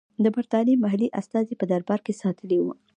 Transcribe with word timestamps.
د 0.23 0.25
برټانیې 0.35 0.81
محلي 0.83 1.07
استازی 1.19 1.55
په 1.57 1.65
دربار 1.71 1.99
کې 2.05 2.19
ساتلی 2.21 2.57
وو. 2.61 2.73